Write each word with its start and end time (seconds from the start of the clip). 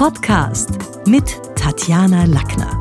Podcast 0.00 0.70
mit 1.06 1.38
Tatjana 1.56 2.24
Lackner. 2.24 2.80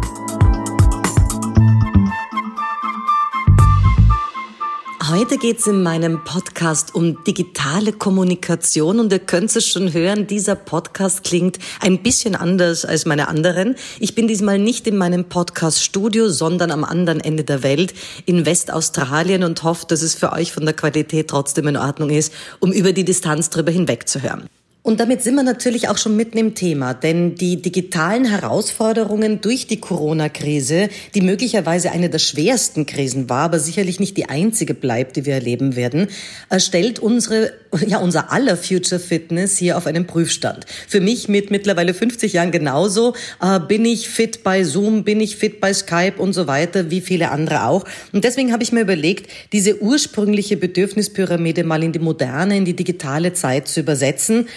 Heute 5.09 5.37
geht 5.37 5.59
es 5.59 5.67
in 5.67 5.83
meinem 5.83 6.24
Podcast 6.24 6.95
um 6.95 7.21
digitale 7.25 7.92
Kommunikation 7.92 9.02
und 9.02 9.11
ihr 9.11 9.20
könnt 9.20 9.54
es 9.54 9.68
schon 9.68 9.91
hören, 9.91 10.27
dieser 10.27 10.55
Podcast 10.55 11.25
klingt 11.25 11.59
ein 11.82 12.01
bisschen 12.01 12.37
anders 12.37 12.86
als 12.86 13.05
meine 13.05 13.27
anderen. 13.27 13.75
Ich 13.99 14.15
bin 14.15 14.29
diesmal 14.29 14.57
nicht 14.57 14.88
in 14.88 14.95
meinem 14.95 15.25
Podcast-Studio, 15.25 16.29
sondern 16.29 16.71
am 16.71 16.86
anderen 16.86 17.20
Ende 17.20 17.43
der 17.43 17.63
Welt 17.63 17.93
in 18.27 18.45
Westaustralien 18.45 19.43
und 19.43 19.61
hoffe, 19.63 19.88
dass 19.89 20.04
es 20.04 20.15
für 20.15 20.31
euch 20.31 20.54
von 20.54 20.63
der 20.63 20.73
Qualität 20.73 21.27
trotzdem 21.27 21.67
in 21.67 21.75
Ordnung 21.75 22.11
ist, 22.11 22.31
um 22.61 22.71
über 22.71 22.93
die 22.93 23.04
Distanz 23.04 23.49
drüber 23.49 23.73
hinweg 23.73 24.07
zu 24.07 24.21
hören. 24.21 24.47
Und 24.89 24.99
damit 24.99 25.21
sind 25.21 25.35
wir 25.35 25.43
natürlich 25.43 25.87
auch 25.87 25.99
schon 25.99 26.15
mitten 26.15 26.39
im 26.39 26.55
Thema, 26.55 26.95
denn 26.95 27.36
die 27.36 27.61
digitalen 27.61 28.25
Herausforderungen 28.25 29.39
durch 29.39 29.68
die 29.68 29.79
Corona-Krise, 29.79 30.89
die 31.14 31.21
möglicherweise 31.21 31.91
eine 31.91 32.09
der 32.09 32.18
schwersten 32.18 32.88
Krisen 32.88 33.30
war, 33.30 33.44
aber 33.44 33.59
sicherlich 33.59 34.00
nicht 34.00 34.17
die 34.17 34.30
einzige 34.30 34.73
bleibt, 34.73 35.16
die 35.16 35.28
wir 35.28 35.36
erleben 35.36 35.76
werden, 35.76 36.08
äh, 36.50 36.59
stellt 36.59 36.98
unsere, 36.98 37.54
ja, 37.86 38.00
unser 38.00 38.31
aller 38.31 38.58
Future 38.58 39.00
Fitness 39.00 39.59
hier 39.59 39.78
auf 39.78 39.86
einen 39.86 40.08
Prüfstand. 40.08 40.66
Für 40.88 41.02
mich 41.02 41.28
mit 41.30 41.52
mittlerweile 41.52 41.94
50 41.94 42.34
Jahren 42.34 42.50
genauso, 42.50 43.14
äh, 43.44 43.59
bin 43.59 43.86
ich 43.86 44.09
fit 44.09 44.44
bei 44.44 44.64
Zoom, 44.64 45.03
bin 45.03 45.22
ich 45.22 45.36
fit 45.36 45.62
bei 45.62 45.72
Skype 45.72 46.16
und 46.17 46.34
so 46.34 46.48
weiter, 46.48 46.90
wie 46.90 47.02
viele 47.02 47.30
andere 47.30 47.66
auch. 47.66 47.86
Und 48.12 48.23
deswegen 48.23 48.52
habe 48.52 48.64
ich 48.64 48.72
mir 48.72 48.81
überlegt, 48.81 49.30
diese 49.53 49.84
ursprüngliche 49.84 50.58
Bedürfnispyramide 50.58 51.64
mal 51.64 51.84
in 51.84 51.92
die 51.92 52.00
moderne, 52.00 52.58
in 52.58 52.66
die 52.66 52.76
digitale 52.76 53.34
Zeit 53.34 53.67
zu 53.67 53.81
übersetzen 53.81 54.48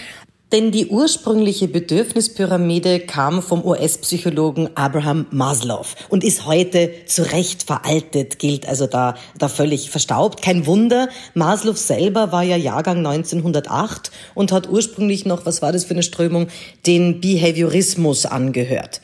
denn 0.52 0.70
die 0.70 0.88
ursprüngliche 0.88 1.66
Bedürfnispyramide 1.66 3.00
kam 3.00 3.42
vom 3.42 3.64
US-Psychologen 3.64 4.68
Abraham 4.74 5.26
Maslow 5.30 5.86
und 6.10 6.22
ist 6.22 6.44
heute 6.44 6.92
zu 7.06 7.22
Recht 7.32 7.62
veraltet, 7.62 8.38
gilt 8.38 8.68
also 8.68 8.86
da, 8.86 9.16
da 9.38 9.48
völlig 9.48 9.90
verstaubt. 9.90 10.42
Kein 10.42 10.66
Wunder, 10.66 11.08
Maslow 11.34 11.74
selber 11.74 12.32
war 12.32 12.42
ja 12.42 12.56
Jahrgang 12.56 12.98
1908 12.98 14.10
und 14.34 14.52
hat 14.52 14.68
ursprünglich 14.68 15.24
noch, 15.24 15.46
was 15.46 15.62
war 15.62 15.72
das 15.72 15.84
für 15.84 15.94
eine 15.94 16.02
Strömung, 16.02 16.48
den 16.86 17.20
Behaviorismus 17.20 18.26
angehört. 18.26 19.00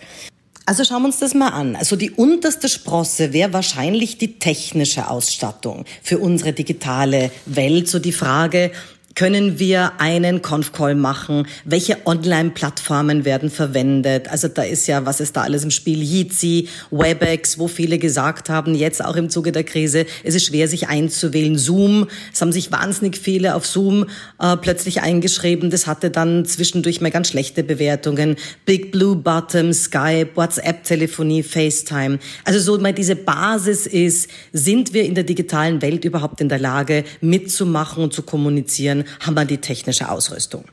Also 0.67 0.85
schauen 0.85 1.01
wir 1.01 1.07
uns 1.07 1.19
das 1.19 1.33
mal 1.33 1.49
an. 1.49 1.77
Also 1.77 1.97
die 1.97 2.11
unterste 2.11 2.69
Sprosse 2.69 3.33
wäre 3.33 3.55
wahrscheinlich 3.55 4.19
die 4.19 4.39
technische 4.39 5.09
Ausstattung 5.09 5.87
für 6.03 6.19
unsere 6.19 6.53
digitale 6.53 7.31
Welt. 7.47 7.89
So 7.89 7.99
die 7.99 8.13
Frage, 8.13 8.71
können 9.19 9.59
wir 9.59 9.95
einen 9.99 10.43
Conf-Call 10.43 10.95
machen? 10.95 11.49
Welche 11.65 12.07
Online-Plattformen 12.07 13.25
werden 13.25 13.51
verwendet? 13.51 14.29
Also 14.29 14.47
da 14.47 14.63
ist 14.63 14.87
ja, 14.87 15.07
was 15.07 15.19
ist 15.19 15.37
da 15.37 15.43
alles 15.43 15.65
im 15.65 15.73
Spiel? 15.73 16.05
Jitsi, 16.05 16.69
Webex, 16.93 17.59
wo 17.59 17.67
viele 17.67 17.99
gesagt 17.99 18.49
haben, 18.49 18.77
jetzt 18.77 19.05
auch 19.05 19.17
im 19.17 19.29
Zuge 19.29 19.51
der 19.51 19.65
Krise, 19.65 20.07
es 20.23 20.37
ist 20.37 20.47
schwer, 20.47 20.69
sich 20.69 20.87
einzuwählen. 20.87 21.59
Zoom, 21.59 22.07
es 22.33 22.41
haben 22.41 22.53
sich 22.53 22.71
wahnsinnig 22.71 23.19
viele 23.19 23.57
auf 23.57 23.67
Zoom 23.67 24.07
äh, 24.39 24.57
plötzlich 24.57 25.03
eingeschrieben. 25.03 25.71
Das 25.71 25.89
hatte 25.89 26.11
dann 26.11 26.45
zwischendurch 26.45 27.01
mal 27.01 27.11
ganz 27.11 27.31
schlechte 27.31 27.65
Bewertungen. 27.65 28.37
Big 28.67 28.93
Blue 28.93 29.17
Bottom, 29.17 29.73
Skype, 29.73 30.29
WhatsApp-Telefonie, 30.37 31.43
FaceTime. 31.43 32.21
Also 32.45 32.61
so 32.61 32.81
mal 32.81 32.93
diese 32.93 33.17
Basis 33.17 33.89
ist, 33.89 34.31
sind 34.53 34.95
wir 34.95 35.03
in 35.03 35.17
der 35.17 35.25
digitalen 35.25 35.83
Welt 35.83 36.05
überhaupt 36.05 36.41
in 36.41 36.49
der 36.49 36.61
Lage, 36.61 37.03
mitzumachen 37.21 38.05
und 38.05 38.13
zu 38.13 38.23
kommunizieren? 38.23 39.07
Haben 39.21 39.35
wir 39.35 39.45
die 39.45 39.59
technische 39.59 40.11
Ausrüstung. 40.11 40.65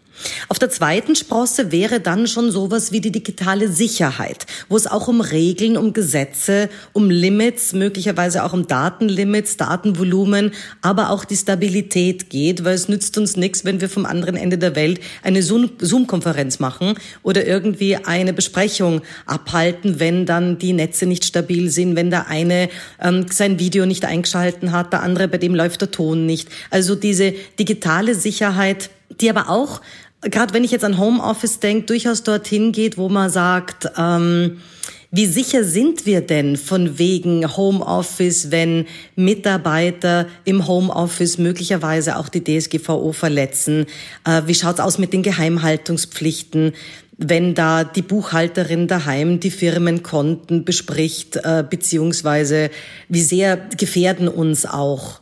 Auf 0.47 0.59
der 0.59 0.69
zweiten 0.69 1.15
Sprosse 1.15 1.71
wäre 1.71 1.99
dann 1.99 2.27
schon 2.27 2.51
sowas 2.51 2.91
wie 2.91 3.01
die 3.01 3.11
digitale 3.11 3.69
Sicherheit, 3.69 4.45
wo 4.69 4.77
es 4.77 4.87
auch 4.87 5.07
um 5.07 5.21
Regeln, 5.21 5.77
um 5.77 5.93
Gesetze, 5.93 6.69
um 6.93 7.09
Limits, 7.09 7.73
möglicherweise 7.73 8.43
auch 8.43 8.53
um 8.53 8.67
Datenlimits, 8.67 9.57
Datenvolumen, 9.57 10.51
aber 10.81 11.09
auch 11.09 11.25
die 11.25 11.35
Stabilität 11.35 12.29
geht, 12.29 12.63
weil 12.63 12.75
es 12.75 12.87
nützt 12.87 13.17
uns 13.17 13.35
nichts, 13.35 13.65
wenn 13.65 13.81
wir 13.81 13.89
vom 13.89 14.05
anderen 14.05 14.37
Ende 14.37 14.57
der 14.57 14.75
Welt 14.75 14.99
eine 15.23 15.43
Zoom-Konferenz 15.43 16.59
machen 16.59 16.95
oder 17.23 17.45
irgendwie 17.45 17.95
eine 17.97 18.33
Besprechung 18.33 19.01
abhalten, 19.25 19.99
wenn 19.99 20.25
dann 20.25 20.57
die 20.57 20.73
Netze 20.73 21.05
nicht 21.05 21.25
stabil 21.25 21.69
sind, 21.69 21.95
wenn 21.95 22.09
der 22.09 22.27
eine 22.27 22.69
ähm, 23.01 23.25
sein 23.29 23.59
Video 23.59 23.85
nicht 23.85 24.05
eingeschalten 24.05 24.71
hat, 24.71 24.93
der 24.93 25.01
andere, 25.01 25.27
bei 25.27 25.37
dem 25.37 25.55
läuft 25.55 25.81
der 25.81 25.91
Ton 25.91 26.25
nicht. 26.25 26.49
Also 26.69 26.95
diese 26.95 27.33
digitale 27.59 28.15
Sicherheit, 28.15 28.89
die 29.21 29.29
aber 29.29 29.49
auch 29.49 29.81
gerade 30.21 30.53
wenn 30.53 30.63
ich 30.63 30.71
jetzt 30.71 30.85
an 30.85 30.97
Homeoffice 30.97 31.59
denke, 31.59 31.85
durchaus 31.85 32.23
dorthin 32.23 32.71
geht, 32.71 32.97
wo 32.97 33.09
man 33.09 33.29
sagt, 33.29 33.89
ähm, 33.97 34.57
wie 35.11 35.27
sicher 35.27 35.63
sind 35.63 36.05
wir 36.05 36.19
denn 36.19 36.57
von 36.57 36.97
wegen 36.99 37.55
Homeoffice, 37.55 38.51
wenn 38.51 38.85
Mitarbeiter 39.15 40.27
im 40.43 40.67
Homeoffice 40.67 41.37
möglicherweise 41.37 42.17
auch 42.17 42.27
die 42.27 42.43
DSGVO 42.43 43.13
verletzen? 43.13 43.85
Äh, 44.25 44.41
wie 44.45 44.55
schaut's 44.55 44.81
aus 44.81 44.97
mit 44.97 45.13
den 45.13 45.23
Geheimhaltungspflichten? 45.23 46.73
wenn 47.17 47.55
da 47.55 47.83
die 47.83 48.01
Buchhalterin 48.01 48.87
daheim 48.87 49.39
die 49.39 49.51
Firmenkonten 49.51 50.65
bespricht, 50.65 51.37
äh, 51.37 51.63
beziehungsweise 51.67 52.69
wie 53.07 53.21
sehr 53.21 53.55
gefährden 53.55 54.27
uns 54.27 54.65
auch 54.65 55.21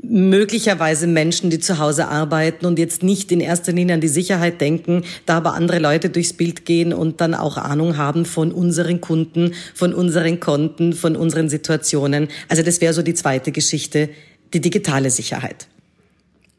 möglicherweise 0.00 1.06
Menschen, 1.06 1.50
die 1.50 1.58
zu 1.58 1.78
Hause 1.78 2.08
arbeiten 2.08 2.66
und 2.66 2.78
jetzt 2.78 3.02
nicht 3.02 3.32
in 3.32 3.40
erster 3.40 3.72
Linie 3.72 3.94
an 3.94 4.00
die 4.00 4.08
Sicherheit 4.08 4.60
denken, 4.60 5.04
da 5.26 5.38
aber 5.38 5.54
andere 5.54 5.80
Leute 5.80 6.08
durchs 6.08 6.32
Bild 6.32 6.64
gehen 6.64 6.92
und 6.92 7.20
dann 7.20 7.34
auch 7.34 7.56
Ahnung 7.56 7.96
haben 7.96 8.24
von 8.24 8.52
unseren 8.52 9.00
Kunden, 9.00 9.54
von 9.74 9.92
unseren 9.92 10.38
Konten, 10.38 10.92
von 10.92 11.16
unseren 11.16 11.48
Situationen. 11.48 12.28
Also 12.48 12.62
das 12.62 12.80
wäre 12.80 12.94
so 12.94 13.02
die 13.02 13.14
zweite 13.14 13.50
Geschichte, 13.50 14.08
die 14.54 14.60
digitale 14.60 15.10
Sicherheit. 15.10 15.66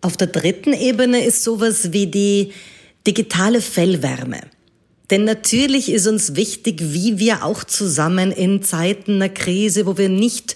Auf 0.02 0.18
der 0.18 0.28
dritten 0.28 0.74
Ebene 0.74 1.26
ist 1.26 1.44
sowas 1.44 1.94
wie 1.94 2.08
die 2.08 2.52
digitale 3.08 3.62
Fellwärme. 3.62 4.42
Denn 5.10 5.24
natürlich 5.24 5.92
ist 5.92 6.08
uns 6.08 6.36
wichtig, 6.36 6.82
wie 6.94 7.18
wir 7.18 7.44
auch 7.44 7.64
zusammen 7.64 8.32
in 8.32 8.62
Zeiten 8.62 9.16
einer 9.16 9.30
Krise, 9.30 9.88
wo 9.88 9.98
wir 9.98 10.10
nicht 10.10 10.56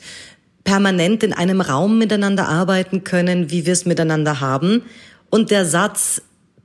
permanent 0.64 1.24
in 1.24 1.34
einem 1.34 1.62
Raum 1.62 1.98
miteinander 1.98 2.48
arbeiten 2.48 3.04
können, 3.04 3.52
wie 3.52 3.66
wir 3.66 3.74
es 3.74 3.86
miteinander 3.86 4.40
haben. 4.40 4.84
Und 5.30 5.52
der 5.52 5.66
Satz 5.66 6.22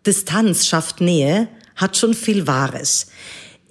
Distanz 0.07 0.67
schafft 0.67 1.01
Nähe 1.01 1.49
hat 1.77 1.97
schon 1.97 2.15
viel 2.15 2.47
Wahres. 2.47 3.09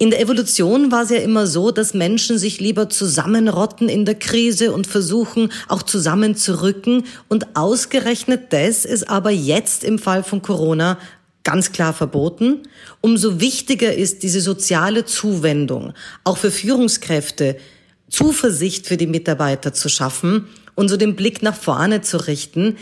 In 0.00 0.10
der 0.10 0.20
Evolution 0.20 0.92
war 0.92 1.02
es 1.02 1.10
ja 1.10 1.18
immer 1.18 1.48
so, 1.48 1.72
dass 1.72 1.92
Menschen 1.92 2.38
sich 2.38 2.60
lieber 2.60 2.88
zusammenrotten 2.88 3.88
in 3.88 4.04
der 4.04 4.14
Krise 4.14 4.72
und 4.72 4.86
versuchen, 4.86 5.50
auch 5.66 5.82
zusammenzurücken. 5.82 7.04
Und 7.28 7.56
ausgerechnet 7.56 8.52
das 8.52 8.84
ist 8.84 9.10
aber 9.10 9.30
jetzt 9.30 9.82
im 9.82 9.98
Fall 9.98 10.22
von 10.22 10.40
Corona 10.40 10.98
ganz 11.42 11.72
klar 11.72 11.92
verboten. 11.92 12.62
Umso 13.00 13.40
wichtiger 13.40 13.92
ist 13.92 14.22
diese 14.22 14.40
soziale 14.40 15.04
Zuwendung, 15.04 15.92
auch 16.22 16.36
für 16.36 16.52
Führungskräfte, 16.52 17.56
Zuversicht 18.08 18.86
für 18.86 18.96
die 18.96 19.06
Mitarbeiter 19.06 19.72
zu 19.72 19.88
schaffen 19.88 20.46
und 20.74 20.88
so 20.88 20.96
den 20.96 21.16
Blick 21.16 21.42
nach 21.42 21.56
vorne 21.56 22.02
zu 22.02 22.26
richten. 22.26 22.76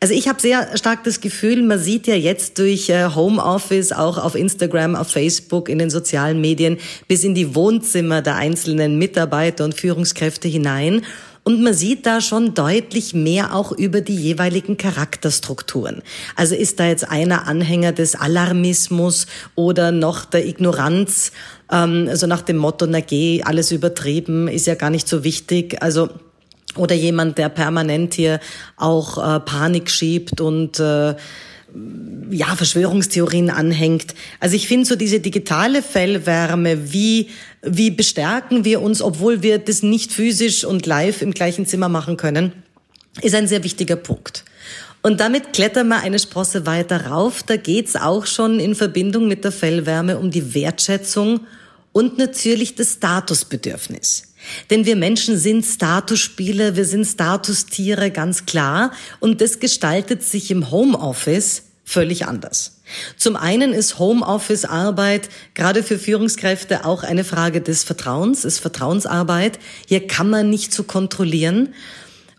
Also 0.00 0.14
ich 0.14 0.26
habe 0.26 0.40
sehr 0.40 0.76
stark 0.76 1.04
das 1.04 1.20
Gefühl, 1.20 1.62
man 1.62 1.78
sieht 1.78 2.08
ja 2.08 2.16
jetzt 2.16 2.58
durch 2.58 2.88
äh, 2.88 3.10
Homeoffice 3.14 3.92
auch 3.92 4.18
auf 4.18 4.34
Instagram, 4.34 4.96
auf 4.96 5.12
Facebook, 5.12 5.68
in 5.68 5.78
den 5.78 5.90
sozialen 5.90 6.40
Medien 6.40 6.78
bis 7.06 7.22
in 7.22 7.36
die 7.36 7.54
Wohnzimmer 7.54 8.20
der 8.20 8.34
einzelnen 8.34 8.98
Mitarbeiter 8.98 9.64
und 9.64 9.74
Führungskräfte 9.74 10.48
hinein. 10.48 11.04
Und 11.44 11.60
man 11.60 11.74
sieht 11.74 12.06
da 12.06 12.20
schon 12.20 12.54
deutlich 12.54 13.14
mehr 13.14 13.54
auch 13.54 13.72
über 13.72 14.00
die 14.00 14.14
jeweiligen 14.14 14.76
Charakterstrukturen. 14.76 16.02
Also 16.36 16.54
ist 16.54 16.78
da 16.78 16.86
jetzt 16.86 17.10
einer 17.10 17.48
Anhänger 17.48 17.90
des 17.90 18.14
Alarmismus 18.14 19.26
oder 19.56 19.90
noch 19.90 20.24
der 20.24 20.46
Ignoranz, 20.46 21.32
ähm, 21.70 22.06
also 22.08 22.28
nach 22.28 22.42
dem 22.42 22.58
Motto, 22.58 22.86
na 22.86 23.00
geh, 23.00 23.42
alles 23.42 23.72
übertrieben, 23.72 24.46
ist 24.46 24.66
ja 24.66 24.76
gar 24.76 24.90
nicht 24.90 25.08
so 25.08 25.24
wichtig. 25.24 25.82
Also 25.82 26.10
oder 26.76 26.94
jemand, 26.94 27.38
der 27.38 27.48
permanent 27.48 28.14
hier 28.14 28.40
auch 28.76 29.18
äh, 29.18 29.40
Panik 29.40 29.90
schiebt 29.90 30.40
und 30.40 30.78
äh, 30.78 31.14
ja, 32.30 32.56
Verschwörungstheorien 32.56 33.50
anhängt. 33.50 34.14
Also 34.40 34.56
ich 34.56 34.66
finde 34.66 34.86
so 34.86 34.96
diese 34.96 35.20
digitale 35.20 35.82
Fellwärme, 35.82 36.92
wie, 36.92 37.28
wie 37.62 37.90
bestärken 37.90 38.64
wir 38.64 38.80
uns, 38.80 39.02
obwohl 39.02 39.42
wir 39.42 39.58
das 39.58 39.82
nicht 39.82 40.12
physisch 40.12 40.64
und 40.64 40.86
live 40.86 41.22
im 41.22 41.32
gleichen 41.32 41.66
Zimmer 41.66 41.88
machen 41.88 42.16
können, 42.16 42.52
ist 43.20 43.34
ein 43.34 43.48
sehr 43.48 43.64
wichtiger 43.64 43.96
Punkt. 43.96 44.44
Und 45.02 45.20
damit 45.20 45.52
klettern 45.52 45.88
wir 45.88 46.00
eine 46.00 46.18
Sprosse 46.18 46.64
weiter 46.64 47.06
rauf. 47.06 47.42
Da 47.42 47.56
geht's 47.56 47.96
auch 47.96 48.24
schon 48.26 48.60
in 48.60 48.74
Verbindung 48.74 49.28
mit 49.28 49.44
der 49.44 49.52
Fellwärme 49.52 50.18
um 50.18 50.30
die 50.30 50.54
Wertschätzung 50.54 51.40
und 51.90 52.18
natürlich 52.18 52.76
das 52.76 52.94
Statusbedürfnis. 52.94 54.31
Denn 54.70 54.86
wir 54.86 54.96
Menschen 54.96 55.38
sind 55.38 55.64
Statusspieler, 55.64 56.76
wir 56.76 56.84
sind 56.84 57.04
Statustiere, 57.04 58.10
ganz 58.10 58.46
klar. 58.46 58.92
Und 59.20 59.40
das 59.40 59.60
gestaltet 59.60 60.22
sich 60.22 60.50
im 60.50 60.70
Homeoffice 60.70 61.62
völlig 61.84 62.26
anders. 62.26 62.80
Zum 63.16 63.36
einen 63.36 63.72
ist 63.72 63.98
Homeoffice-Arbeit 63.98 65.28
gerade 65.54 65.82
für 65.82 65.98
Führungskräfte 65.98 66.84
auch 66.84 67.02
eine 67.02 67.24
Frage 67.24 67.60
des 67.60 67.84
Vertrauens, 67.84 68.44
ist 68.44 68.58
Vertrauensarbeit. 68.58 69.58
Hier 69.86 70.06
kann 70.06 70.28
man 70.28 70.50
nicht 70.50 70.72
zu 70.72 70.82
so 70.82 70.84
kontrollieren. 70.84 71.74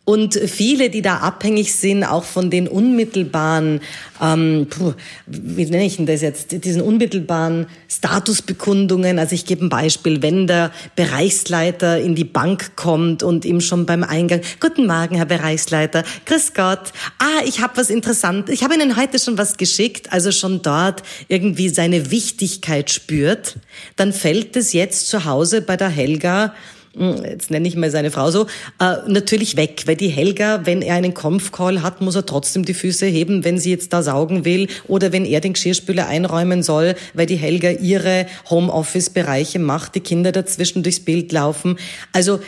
Und 0.06 0.36
viele, 0.36 0.90
die 0.90 1.02
da 1.02 1.20
abhängig 1.20 1.76
sind, 1.76 2.04
auch 2.04 2.26
von 2.26 2.50
den 2.50 2.68
unmittelbaren, 2.68 3.80
ähm, 4.22 4.68
puh, 4.70 4.94
wie 5.28 5.64
nenne 5.64 5.86
ich 5.86 5.96
denn 5.96 6.06
das 6.06 6.22
jetzt, 6.22 6.52
diesen 6.66 6.82
unmittelbaren 6.82 7.68
Statusbekundungen. 7.88 9.18
Also 9.18 9.34
ich 9.34 9.46
gebe 9.46 9.64
ein 9.64 9.70
Beispiel, 9.70 10.22
wenn 10.22 10.46
der 10.46 10.72
Bereichsleiter 10.98 12.02
in 12.02 12.16
die 12.16 12.26
Bank 12.26 12.76
kommt 12.76 13.24
und 13.24 13.46
ihm 13.46 13.62
schon 13.62 13.86
beim 13.86 14.04
Eingang, 14.04 14.42
guten 14.60 14.88
Morgen, 14.88 15.16
Herr 15.16 15.26
Bereichsleiter, 15.26 16.04
grüß 16.26 16.54
Gott, 16.54 16.92
ah, 17.20 17.42
ich 17.46 17.62
habe 17.62 17.78
was 17.78 17.90
Interessantes, 17.90 18.54
ich 18.54 18.64
habe 18.66 18.74
Ihnen 18.74 18.98
heute 18.98 19.20
schon 19.20 19.38
was 19.38 19.56
geschickt, 19.56 20.12
also 20.12 20.34
schon 20.34 20.62
dort 20.62 21.02
irgendwie 21.30 21.70
seine 21.70 22.12
Wichtigkeit 22.12 22.92
spürt, 22.92 23.56
dann 23.96 24.12
fällt 24.12 24.58
es 24.58 24.74
jetzt 24.74 25.08
zu 25.08 25.24
Hause 25.24 25.62
bei 25.62 25.78
der 25.78 25.88
Helga 25.88 26.54
jetzt 26.96 27.50
nenne 27.50 27.68
ich 27.68 27.76
mal 27.76 27.90
seine 27.90 28.12
Frau 28.12 28.30
so, 28.30 28.46
äh, 28.80 28.98
natürlich 29.08 29.58
weg, 29.58 29.84
weil 29.86 29.96
die 29.96 30.10
Helga, 30.10 30.66
wenn 30.66 30.82
er 30.82 30.96
einen 30.96 31.14
Konf-Call 31.14 31.82
hat, 31.82 32.02
muss 32.02 32.16
er 32.16 32.26
trotzdem 32.26 32.66
die 32.66 32.74
Füße 32.74 33.06
heben, 33.06 33.44
wenn 33.44 33.58
sie 33.58 33.72
jetzt 33.72 33.94
da 33.94 34.04
saugen 34.04 34.46
will 34.46 34.68
oder 34.88 35.12
wenn 35.12 35.26
er 35.26 35.42
den 35.42 35.54
Geschirrspüler 35.54 36.08
einräumen 36.08 36.62
soll, 36.62 36.96
weil 37.14 37.26
die 37.26 37.36
Helga 37.36 37.72
ihre 37.72 38.28
Homeoffice-Bereiche 38.50 39.60
macht, 39.60 39.96
die 39.96 40.02
Kinder 40.02 40.32
dazwischen 40.32 40.84
durchs 40.84 41.00
Bild 41.00 41.32
laufen. 41.32 41.78
Also 42.12 42.40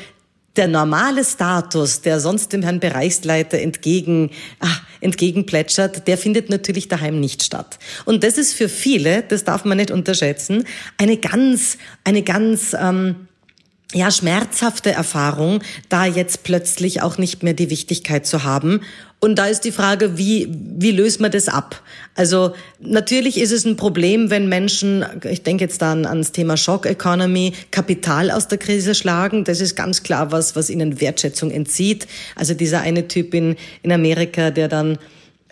der 0.55 0.67
normale 0.67 1.25
Status, 1.25 2.01
der 2.01 2.19
sonst 2.19 2.53
dem 2.53 2.61
Herrn 2.61 2.79
Bereichsleiter 2.79 3.59
entgegen, 3.59 4.31
ah, 4.59 4.77
entgegenplätschert, 5.01 6.07
der 6.07 6.17
findet 6.17 6.49
natürlich 6.49 6.87
daheim 6.87 7.19
nicht 7.19 7.43
statt. 7.43 7.77
Und 8.05 8.23
das 8.23 8.37
ist 8.37 8.53
für 8.53 8.69
viele, 8.69 9.23
das 9.23 9.43
darf 9.43 9.65
man 9.65 9.77
nicht 9.77 9.91
unterschätzen, 9.91 10.65
eine 10.97 11.17
ganz, 11.17 11.77
eine 12.03 12.21
ganz 12.21 12.75
ähm, 12.79 13.27
ja, 13.93 14.11
schmerzhafte 14.11 14.91
Erfahrung, 14.91 15.61
da 15.89 16.05
jetzt 16.05 16.43
plötzlich 16.43 17.01
auch 17.01 17.17
nicht 17.17 17.43
mehr 17.43 17.53
die 17.53 17.69
Wichtigkeit 17.69 18.25
zu 18.25 18.43
haben. 18.43 18.81
Und 19.19 19.35
da 19.35 19.47
ist 19.47 19.61
die 19.61 19.71
Frage, 19.71 20.17
wie, 20.17 20.47
wie 20.51 20.91
löst 20.91 21.21
man 21.21 21.31
das 21.31 21.47
ab? 21.47 21.81
Also 22.15 22.53
natürlich 22.79 23.39
ist 23.39 23.51
es 23.51 23.65
ein 23.65 23.75
Problem, 23.75 24.29
wenn 24.29 24.49
Menschen, 24.49 25.05
ich 25.23 25.43
denke 25.43 25.63
jetzt 25.63 25.81
dann 25.81 26.05
ans 26.05 26.31
Thema 26.31 26.57
Shock 26.57 26.85
Economy, 26.85 27.53
Kapital 27.71 28.29
aus 28.29 28.47
der 28.47 28.57
Krise 28.57 28.93
schlagen. 28.93 29.43
Das 29.43 29.61
ist 29.61 29.75
ganz 29.75 30.03
klar 30.03 30.31
was, 30.31 30.55
was 30.55 30.69
ihnen 30.69 30.99
Wertschätzung 30.99 31.49
entzieht. 31.49 32.07
Also 32.35 32.53
dieser 32.53 32.81
eine 32.81 33.07
Typ 33.07 33.33
in, 33.33 33.55
in 33.81 33.91
Amerika, 33.91 34.51
der 34.51 34.67
dann 34.67 34.97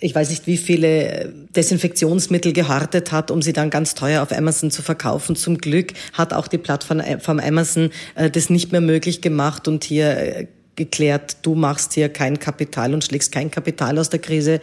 ich 0.04 0.14
weiß 0.14 0.30
nicht, 0.30 0.48
wie 0.48 0.58
viele 0.58 1.34
Desinfektionsmittel 1.56 2.52
gehortet 2.52 3.14
hat, 3.14 3.32
um 3.32 3.42
sie 3.42 3.54
dann 3.54 3.70
ganz 3.70 3.96
teuer 3.96 4.22
auf 4.22 4.34
Amazon 4.34 4.70
zu 4.70 4.82
verkaufen. 4.82 5.36
Zum 5.38 5.58
Glück 5.58 5.94
hat 6.12 6.34
auch 6.34 6.48
die 6.48 6.58
Plattform 6.58 7.02
von 7.20 7.40
Amazon 7.40 7.90
äh, 8.16 8.30
das 8.30 8.50
nicht 8.50 8.72
mehr 8.74 8.82
möglich 8.82 9.22
gemacht 9.22 9.68
und 9.68 9.86
hier 9.86 10.18
äh, 10.18 10.48
geklärt, 10.76 11.38
du 11.44 11.56
machst 11.56 11.94
hier 11.94 12.10
kein 12.10 12.40
Kapital 12.40 12.94
und 12.94 13.04
schlägst 13.04 13.32
kein 13.32 13.50
Kapital 13.50 13.98
aus 13.98 14.10
der 14.10 14.20
Krise. 14.20 14.60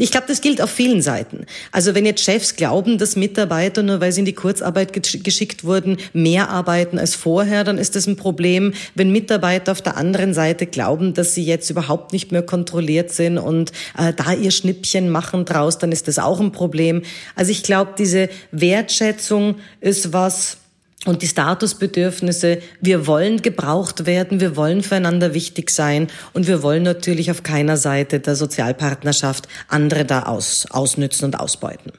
Ich 0.00 0.12
glaube, 0.12 0.28
das 0.28 0.40
gilt 0.40 0.62
auf 0.62 0.70
vielen 0.70 1.02
Seiten. 1.02 1.44
Also 1.72 1.92
wenn 1.92 2.06
jetzt 2.06 2.22
Chefs 2.22 2.54
glauben, 2.54 2.98
dass 2.98 3.16
Mitarbeiter, 3.16 3.82
nur 3.82 4.00
weil 4.00 4.12
sie 4.12 4.20
in 4.20 4.26
die 4.26 4.32
Kurzarbeit 4.32 4.92
geschickt 4.92 5.64
wurden, 5.64 5.96
mehr 6.12 6.50
arbeiten 6.50 7.00
als 7.00 7.16
vorher, 7.16 7.64
dann 7.64 7.78
ist 7.78 7.96
das 7.96 8.06
ein 8.06 8.14
Problem. 8.14 8.74
Wenn 8.94 9.10
Mitarbeiter 9.10 9.72
auf 9.72 9.82
der 9.82 9.96
anderen 9.96 10.34
Seite 10.34 10.66
glauben, 10.66 11.14
dass 11.14 11.34
sie 11.34 11.42
jetzt 11.42 11.68
überhaupt 11.68 12.12
nicht 12.12 12.30
mehr 12.30 12.42
kontrolliert 12.42 13.10
sind 13.10 13.38
und 13.38 13.72
äh, 13.98 14.12
da 14.12 14.32
ihr 14.34 14.52
Schnippchen 14.52 15.10
machen 15.10 15.44
draus, 15.44 15.78
dann 15.78 15.90
ist 15.90 16.06
das 16.06 16.20
auch 16.20 16.38
ein 16.38 16.52
Problem. 16.52 17.02
Also 17.34 17.50
ich 17.50 17.64
glaube, 17.64 17.94
diese 17.98 18.28
Wertschätzung 18.52 19.56
ist 19.80 20.12
was, 20.12 20.57
und 21.06 21.22
die 21.22 21.28
Statusbedürfnisse, 21.28 22.58
wir 22.80 23.06
wollen 23.06 23.40
gebraucht 23.40 24.06
werden, 24.06 24.40
wir 24.40 24.56
wollen 24.56 24.82
füreinander 24.82 25.32
wichtig 25.32 25.70
sein 25.70 26.08
und 26.32 26.46
wir 26.46 26.62
wollen 26.62 26.82
natürlich 26.82 27.30
auf 27.30 27.42
keiner 27.42 27.76
Seite 27.76 28.20
der 28.20 28.34
Sozialpartnerschaft 28.34 29.48
andere 29.68 30.04
da 30.04 30.24
aus, 30.24 30.66
ausnützen 30.70 31.26
und 31.26 31.38
ausbeuten. 31.38 31.92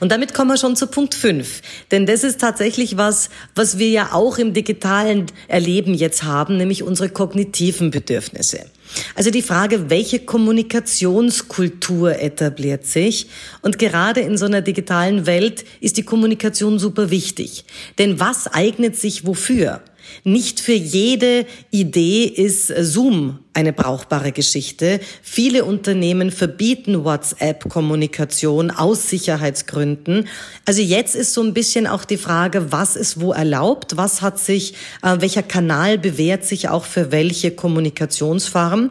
Und 0.00 0.12
damit 0.12 0.34
kommen 0.34 0.50
wir 0.50 0.56
schon 0.56 0.76
zu 0.76 0.86
Punkt 0.86 1.14
5. 1.14 1.62
Denn 1.90 2.06
das 2.06 2.24
ist 2.24 2.40
tatsächlich 2.40 2.96
was, 2.96 3.30
was 3.54 3.78
wir 3.78 3.88
ja 3.88 4.12
auch 4.12 4.38
im 4.38 4.52
digitalen 4.52 5.26
Erleben 5.48 5.94
jetzt 5.94 6.24
haben, 6.24 6.56
nämlich 6.56 6.82
unsere 6.82 7.08
kognitiven 7.08 7.90
Bedürfnisse. 7.90 8.66
Also 9.14 9.30
die 9.30 9.42
Frage, 9.42 9.90
welche 9.90 10.20
Kommunikationskultur 10.20 12.18
etabliert 12.18 12.86
sich? 12.86 13.28
Und 13.62 13.78
gerade 13.78 14.20
in 14.20 14.36
so 14.36 14.46
einer 14.46 14.60
digitalen 14.60 15.26
Welt 15.26 15.64
ist 15.80 15.96
die 15.96 16.02
Kommunikation 16.02 16.78
super 16.78 17.10
wichtig. 17.10 17.64
Denn 17.98 18.20
was 18.20 18.48
eignet 18.48 18.96
sich 18.96 19.26
wofür? 19.26 19.82
Nicht 20.24 20.60
für 20.60 20.72
jede 20.72 21.46
Idee 21.70 22.24
ist 22.24 22.68
Zoom 22.68 23.38
eine 23.54 23.72
brauchbare 23.72 24.32
Geschichte. 24.32 25.00
Viele 25.22 25.64
Unternehmen 25.64 26.30
verbieten 26.30 27.04
WhatsApp-Kommunikation 27.04 28.70
aus 28.70 29.08
Sicherheitsgründen. 29.08 30.28
Also 30.64 30.80
jetzt 30.80 31.14
ist 31.14 31.34
so 31.34 31.42
ein 31.42 31.52
bisschen 31.52 31.86
auch 31.86 32.04
die 32.04 32.16
Frage, 32.16 32.72
was 32.72 32.96
ist 32.96 33.20
wo 33.20 33.32
erlaubt, 33.32 33.96
was 33.96 34.22
hat 34.22 34.38
sich, 34.38 34.74
äh, 35.02 35.16
welcher 35.20 35.42
Kanal 35.42 35.98
bewährt 35.98 36.44
sich 36.44 36.68
auch 36.68 36.84
für 36.84 37.12
welche 37.12 37.50
Kommunikationsform. 37.50 38.90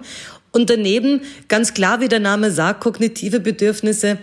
Und 0.51 0.69
daneben, 0.69 1.21
ganz 1.47 1.73
klar, 1.73 2.01
wie 2.01 2.09
der 2.09 2.19
Name 2.19 2.51
sagt, 2.51 2.81
kognitive 2.81 3.39
Bedürfnisse 3.39 4.19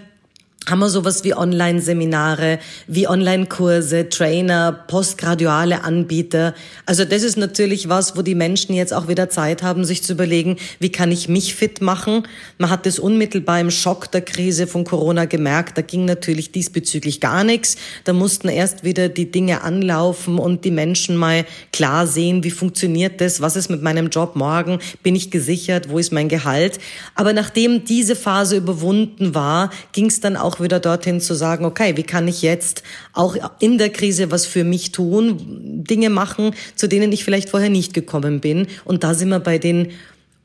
haben 0.69 0.81
wir 0.81 0.91
sowas 0.91 1.25
wie 1.25 1.35
Online-Seminare, 1.35 2.59
wie 2.87 3.09
Online-Kurse, 3.09 4.09
Trainer, 4.09 4.73
postgraduale 4.73 5.83
Anbieter. 5.83 6.55
Also 6.85 7.05
das 7.05 7.23
ist 7.23 7.37
natürlich 7.37 7.89
was, 7.89 8.17
wo 8.17 8.23
die 8.23 8.35
Menschen 8.35 8.75
jetzt 8.75 8.93
auch 8.93 9.09
wieder 9.09 9.31
Zeit 9.31 9.63
haben, 9.63 9.85
sich 9.85 10.03
zu 10.03 10.13
überlegen, 10.13 10.57
wie 10.79 10.93
kann 10.93 11.11
ich 11.11 11.29
mich 11.29 11.55
fit 11.55 11.81
machen. 11.81 12.25
Man 12.59 12.71
hat 12.71 12.87
das 12.87 12.99
unmittelbar 12.99 13.61
im 13.61 13.71
Schock 13.71 14.11
der 14.13 14.21
Krise 14.21 14.67
von 14.67 14.85
Corona 14.85 15.25
gemerkt. 15.25 15.79
Da 15.79 15.83
ging 15.83 16.05
natürlich 16.05 16.53
diesbezüglich 16.53 17.21
gar 17.21 17.45
nichts. 17.45 17.77
Da 18.05 18.13
mussten 18.13 18.49
erst 18.49 18.85
wieder 18.85 19.09
die 19.09 19.31
Dinge 19.31 19.63
anlaufen 19.63 20.39
und 20.39 20.65
die 20.65 20.71
Menschen 20.71 21.17
mal 21.17 21.47
klar 21.73 22.07
sehen, 22.07 22.45
wie 22.45 22.51
funktioniert 22.51 23.21
das, 23.21 23.41
was 23.41 23.57
ist 23.57 23.71
mit 23.71 23.83
meinem 23.83 24.09
Job 24.09 24.37
morgen, 24.37 24.79
bin 25.03 25.17
ich 25.17 25.31
gesichert, 25.31 25.89
wo 25.89 25.99
ist 25.99 26.13
mein 26.13 26.29
Gehalt. 26.29 26.79
Aber 27.15 27.33
nachdem 27.33 27.85
diese 27.85 28.17
Phase 28.17 28.57
überwunden 28.57 29.35
war, 29.35 29.71
ging 29.93 30.07
es 30.07 30.21
dann 30.21 30.37
auch 30.37 30.58
wieder 30.63 30.81
dorthin 30.81 31.21
zu 31.21 31.35
sagen, 31.35 31.65
okay, 31.65 31.97
wie 31.97 32.03
kann 32.03 32.29
ich 32.29 32.43
jetzt 32.43 32.83
auch 33.13 33.37
in 33.61 33.79
der 33.79 33.91
Krise 33.91 34.31
was 34.31 34.47
für 34.47 34.65
mich 34.65 34.93
tun, 34.93 35.85
Dinge 35.85 36.11
machen, 36.11 36.55
zu 36.75 36.89
denen 36.89 37.13
ich 37.13 37.25
vielleicht 37.25 37.51
vorher 37.51 37.71
nicht 37.71 37.95
gekommen 37.95 38.41
bin. 38.41 38.67
Und 38.85 39.05
da 39.05 39.15
sind 39.15 39.29
wir 39.29 39.41
bei 39.41 39.59
den 39.59 39.93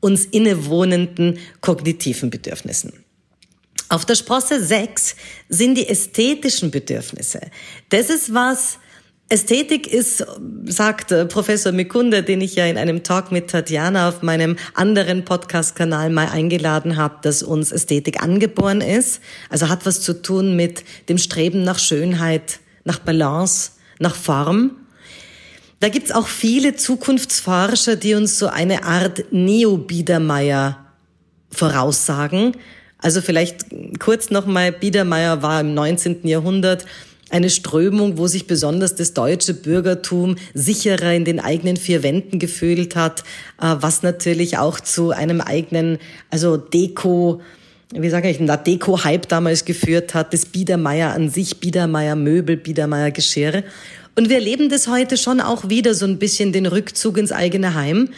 uns 0.00 0.24
innewohnenden 0.24 1.38
kognitiven 1.60 2.30
Bedürfnissen. 2.30 2.92
Auf 3.88 4.04
der 4.04 4.14
Sprosse 4.14 4.62
6 4.62 5.16
sind 5.48 5.76
die 5.76 5.88
ästhetischen 5.88 6.70
Bedürfnisse. 6.70 7.40
Das 7.90 8.10
ist 8.10 8.34
was, 8.34 8.78
Ästhetik 9.34 9.92
ist, 9.92 10.24
sagt 10.64 11.10
äh, 11.10 11.26
Professor 11.26 11.72
Mikunde, 11.72 12.22
den 12.22 12.40
ich 12.40 12.54
ja 12.54 12.66
in 12.66 12.78
einem 12.78 13.02
Talk 13.02 13.32
mit 13.32 13.50
Tatjana 13.50 14.08
auf 14.08 14.22
meinem 14.22 14.54
anderen 14.74 15.24
Podcast-Kanal 15.24 16.10
mal 16.10 16.28
eingeladen 16.28 16.96
habe, 16.96 17.16
dass 17.22 17.42
uns 17.42 17.72
Ästhetik 17.72 18.22
angeboren 18.22 18.80
ist. 18.80 19.20
Also 19.50 19.68
hat 19.68 19.86
was 19.86 20.02
zu 20.02 20.22
tun 20.22 20.54
mit 20.54 20.84
dem 21.08 21.18
Streben 21.18 21.64
nach 21.64 21.80
Schönheit, 21.80 22.60
nach 22.84 23.00
Balance, 23.00 23.72
nach 23.98 24.14
Form. 24.14 24.70
Da 25.80 25.88
gibt's 25.88 26.12
auch 26.12 26.28
viele 26.28 26.76
Zukunftsforscher, 26.76 27.96
die 27.96 28.14
uns 28.14 28.38
so 28.38 28.46
eine 28.46 28.84
Art 28.84 29.32
Neo-Biedermeier 29.32 30.78
voraussagen. 31.50 32.52
Also 32.98 33.20
vielleicht 33.20 33.66
kurz 33.98 34.30
nochmal, 34.30 34.70
Biedermeier 34.70 35.42
war 35.42 35.60
im 35.60 35.74
19. 35.74 36.24
Jahrhundert 36.24 36.86
eine 37.34 37.50
Strömung, 37.50 38.16
wo 38.16 38.28
sich 38.28 38.46
besonders 38.46 38.94
das 38.94 39.12
deutsche 39.12 39.54
Bürgertum 39.54 40.36
sicherer 40.54 41.12
in 41.14 41.24
den 41.24 41.40
eigenen 41.40 41.76
vier 41.76 42.04
Wänden 42.04 42.38
gefühlt 42.38 42.94
hat, 42.94 43.24
äh, 43.60 43.74
was 43.80 44.04
natürlich 44.04 44.56
auch 44.56 44.78
zu 44.78 45.10
einem 45.10 45.40
eigenen, 45.40 45.98
also 46.30 46.56
Deko, 46.56 47.40
wie 47.92 48.08
sage 48.08 48.30
ich, 48.30 48.38
da 48.38 48.56
Deko-Hype 48.56 49.28
damals 49.28 49.64
geführt 49.64 50.14
hat, 50.14 50.32
das 50.32 50.46
Biedermeier 50.46 51.12
an 51.12 51.28
sich, 51.28 51.58
Biedermeier 51.58 52.14
Möbel, 52.14 52.56
Biedermeier 52.56 53.10
Geschirr. 53.10 53.64
Und 54.14 54.28
wir 54.28 54.36
erleben 54.36 54.68
das 54.68 54.86
heute 54.86 55.16
schon 55.16 55.40
auch 55.40 55.68
wieder 55.68 55.94
so 55.94 56.06
ein 56.06 56.20
bisschen 56.20 56.52
den 56.52 56.66
Rückzug 56.66 57.18
ins 57.18 57.32
eigene 57.32 57.74
Heim 57.74 58.10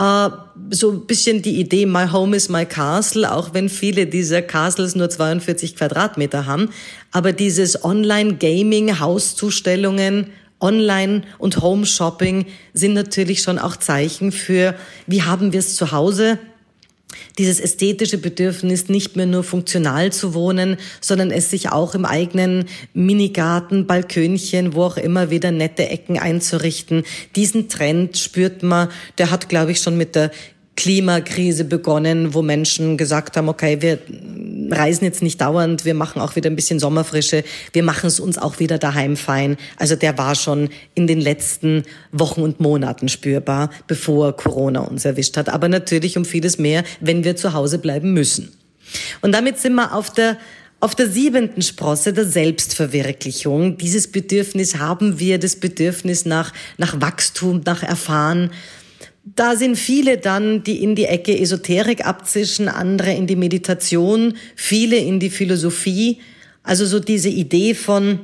äh, 0.00 0.30
so 0.70 0.92
ein 0.92 1.06
bisschen 1.06 1.42
die 1.42 1.60
Idee, 1.60 1.84
my 1.84 2.08
home 2.10 2.34
is 2.34 2.48
my 2.48 2.64
castle, 2.64 3.30
auch 3.30 3.52
wenn 3.52 3.68
viele 3.68 4.06
dieser 4.06 4.40
Castles 4.40 4.94
nur 4.94 5.10
42 5.10 5.76
Quadratmeter 5.76 6.46
haben. 6.46 6.70
Aber 7.12 7.32
dieses 7.32 7.84
Online-Gaming, 7.84 8.98
Hauszustellungen, 8.98 10.28
Online- 10.60 11.22
und 11.38 11.60
Home-Shopping 11.60 12.46
sind 12.72 12.94
natürlich 12.94 13.42
schon 13.42 13.58
auch 13.58 13.76
Zeichen 13.76 14.32
für, 14.32 14.74
wie 15.06 15.22
haben 15.22 15.52
wir 15.52 15.60
es 15.60 15.76
zu 15.76 15.92
Hause, 15.92 16.38
dieses 17.38 17.60
ästhetische 17.60 18.18
Bedürfnis, 18.18 18.88
nicht 18.88 19.16
mehr 19.16 19.26
nur 19.26 19.44
funktional 19.44 20.12
zu 20.12 20.34
wohnen, 20.34 20.76
sondern 21.00 21.30
es 21.30 21.50
sich 21.50 21.70
auch 21.70 21.94
im 21.94 22.04
eigenen 22.04 22.66
Minigarten, 22.94 23.86
Balkönchen, 23.86 24.74
wo 24.74 24.84
auch 24.84 24.96
immer 24.96 25.30
wieder 25.30 25.50
nette 25.50 25.88
Ecken 25.88 26.18
einzurichten. 26.18 27.04
Diesen 27.36 27.68
Trend 27.68 28.18
spürt 28.18 28.62
man, 28.62 28.88
der 29.18 29.30
hat, 29.30 29.48
glaube 29.48 29.72
ich, 29.72 29.80
schon 29.80 29.96
mit 29.96 30.14
der 30.14 30.30
Klimakrise 30.80 31.64
begonnen, 31.64 32.32
wo 32.32 32.40
Menschen 32.40 32.96
gesagt 32.96 33.36
haben, 33.36 33.50
okay, 33.50 33.82
wir 33.82 33.98
reisen 34.70 35.04
jetzt 35.04 35.22
nicht 35.22 35.38
dauernd, 35.38 35.84
wir 35.84 35.92
machen 35.92 36.22
auch 36.22 36.36
wieder 36.36 36.48
ein 36.48 36.56
bisschen 36.56 36.78
Sommerfrische, 36.78 37.44
wir 37.74 37.82
machen 37.82 38.06
es 38.06 38.18
uns 38.18 38.38
auch 38.38 38.60
wieder 38.60 38.78
daheim 38.78 39.18
fein. 39.18 39.58
Also 39.76 39.94
der 39.94 40.16
war 40.16 40.34
schon 40.34 40.70
in 40.94 41.06
den 41.06 41.20
letzten 41.20 41.82
Wochen 42.12 42.40
und 42.40 42.60
Monaten 42.60 43.10
spürbar, 43.10 43.68
bevor 43.88 44.34
Corona 44.34 44.80
uns 44.80 45.04
erwischt 45.04 45.36
hat. 45.36 45.50
Aber 45.50 45.68
natürlich 45.68 46.16
um 46.16 46.24
vieles 46.24 46.56
mehr, 46.56 46.82
wenn 47.00 47.24
wir 47.24 47.36
zu 47.36 47.52
Hause 47.52 47.78
bleiben 47.78 48.14
müssen. 48.14 48.50
Und 49.20 49.32
damit 49.32 49.58
sind 49.58 49.74
wir 49.74 49.94
auf 49.94 50.10
der 50.10 50.38
auf 50.82 50.94
der 50.94 51.10
siebenten 51.10 51.60
Sprosse 51.60 52.14
der 52.14 52.24
Selbstverwirklichung. 52.24 53.76
Dieses 53.76 54.10
Bedürfnis 54.10 54.78
haben 54.78 55.20
wir, 55.20 55.38
das 55.38 55.56
Bedürfnis 55.56 56.24
nach, 56.24 56.54
nach 56.78 57.02
Wachstum, 57.02 57.60
nach 57.66 57.82
Erfahren. 57.82 58.50
Da 59.24 59.56
sind 59.56 59.76
viele 59.76 60.18
dann, 60.18 60.62
die 60.62 60.82
in 60.82 60.94
die 60.94 61.04
Ecke 61.04 61.38
Esoterik 61.38 62.06
abzischen, 62.06 62.68
andere 62.68 63.12
in 63.12 63.26
die 63.26 63.36
Meditation, 63.36 64.34
viele 64.56 64.96
in 64.96 65.20
die 65.20 65.30
Philosophie. 65.30 66.18
Also 66.62 66.86
so 66.86 67.00
diese 67.00 67.28
Idee 67.28 67.74
von, 67.74 68.20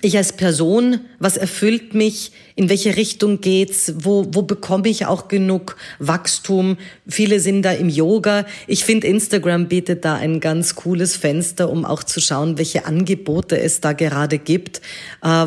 ich 0.00 0.16
als 0.16 0.32
Person, 0.32 1.00
was 1.18 1.36
erfüllt 1.36 1.94
mich, 1.94 2.32
in 2.56 2.68
welche 2.68 2.96
Richtung 2.96 3.40
geht's, 3.40 3.94
wo, 3.98 4.26
wo 4.32 4.42
bekomme 4.42 4.88
ich 4.88 5.06
auch 5.06 5.28
genug 5.28 5.76
Wachstum? 5.98 6.76
Viele 7.06 7.40
sind 7.40 7.62
da 7.62 7.72
im 7.72 7.88
Yoga. 7.88 8.46
Ich 8.66 8.84
finde, 8.84 9.06
Instagram 9.06 9.68
bietet 9.68 10.04
da 10.04 10.14
ein 10.16 10.40
ganz 10.40 10.74
cooles 10.74 11.16
Fenster, 11.16 11.70
um 11.70 11.84
auch 11.84 12.02
zu 12.02 12.20
schauen, 12.20 12.58
welche 12.58 12.84
Angebote 12.86 13.58
es 13.60 13.80
da 13.80 13.92
gerade 13.92 14.38
gibt, 14.38 14.80
äh, 15.22 15.46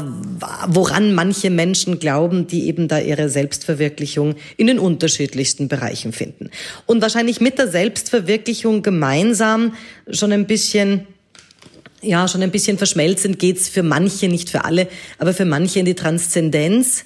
woran 0.68 1.14
manche 1.14 1.50
Menschen 1.50 2.00
glauben, 2.00 2.48
die 2.48 2.68
eben 2.68 2.88
da 2.88 3.00
ihre 3.00 3.30
Selbstverwirklichung 3.30 4.36
in 4.58 4.68
den 4.68 4.80
unterschiedlichsten 4.80 5.68
Bereichen 5.68 6.14
finden. 6.14 6.50
Und 6.86 7.02
wahrscheinlich 7.02 7.42
mit 7.42 7.58
der 7.58 7.68
Selbstverwirklichung 7.68 8.84
gemeinsam 8.84 9.74
schon 10.10 10.32
ein 10.32 10.48
bisschen 10.48 11.08
ja 12.02 12.28
schon 12.28 12.42
ein 12.44 12.52
bisschen 12.52 12.78
verschmelzend 12.78 13.40
geht's 13.40 13.70
für 13.70 13.84
manche, 13.84 14.28
nicht 14.28 14.50
für 14.50 14.66
alle, 14.66 14.88
aber 15.18 15.34
für 15.34 15.46
manche 15.46 15.80
in 15.80 15.86
die 15.86 15.96
Transzendenz. 15.96 17.06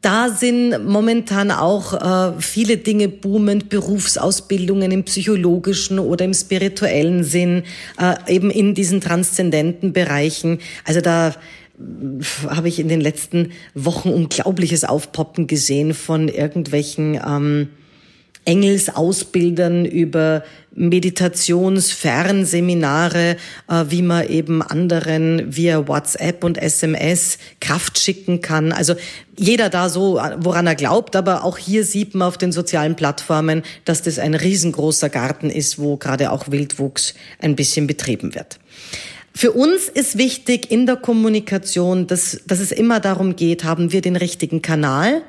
Da 0.00 0.30
sind 0.30 0.86
momentan 0.86 1.50
auch 1.50 1.92
äh, 1.92 2.40
viele 2.40 2.78
Dinge 2.78 3.08
boomend, 3.08 3.68
Berufsausbildungen 3.68 4.90
im 4.90 5.04
psychologischen 5.04 5.98
oder 5.98 6.24
im 6.24 6.32
spirituellen 6.32 7.24
Sinn, 7.24 7.64
äh, 8.00 8.14
eben 8.34 8.50
in 8.50 8.74
diesen 8.74 9.00
transzendenten 9.00 9.92
Bereichen. 9.92 10.60
Also 10.84 11.02
da 11.02 11.34
habe 12.48 12.68
ich 12.68 12.78
in 12.78 12.88
den 12.88 13.00
letzten 13.00 13.52
Wochen 13.74 14.08
unglaubliches 14.08 14.84
Aufpoppen 14.84 15.46
gesehen 15.46 15.94
von 15.94 16.28
irgendwelchen 16.28 17.20
ähm, 17.26 17.68
Engelsausbildern 18.44 19.84
über 19.84 20.42
Meditationsfernseminare, 20.74 23.36
äh, 23.68 23.84
wie 23.88 24.02
man 24.02 24.28
eben 24.28 24.62
anderen 24.62 25.54
via 25.54 25.86
WhatsApp 25.86 26.42
und 26.44 26.58
SMS 26.58 27.38
Kraft 27.60 27.98
schicken 27.98 28.40
kann. 28.40 28.72
Also 28.72 28.94
jeder 29.36 29.68
da 29.68 29.88
so, 29.88 30.20
woran 30.38 30.66
er 30.66 30.74
glaubt, 30.74 31.14
aber 31.14 31.44
auch 31.44 31.58
hier 31.58 31.84
sieht 31.84 32.14
man 32.14 32.28
auf 32.28 32.38
den 32.38 32.52
sozialen 32.52 32.96
Plattformen, 32.96 33.62
dass 33.84 34.02
das 34.02 34.18
ein 34.18 34.34
riesengroßer 34.34 35.08
Garten 35.08 35.50
ist, 35.50 35.78
wo 35.78 35.96
gerade 35.96 36.32
auch 36.32 36.50
Wildwuchs 36.50 37.14
ein 37.38 37.54
bisschen 37.54 37.86
betrieben 37.86 38.34
wird. 38.34 38.58
Für 39.34 39.52
uns 39.52 39.88
ist 39.88 40.18
wichtig 40.18 40.70
in 40.70 40.84
der 40.84 40.96
Kommunikation, 40.96 42.06
dass, 42.06 42.42
dass 42.46 42.60
es 42.60 42.70
immer 42.70 43.00
darum 43.00 43.34
geht, 43.34 43.64
haben 43.64 43.90
wir 43.90 44.02
den 44.02 44.16
richtigen 44.16 44.60
Kanal, 44.60 45.22